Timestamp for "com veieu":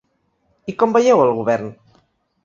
0.83-1.21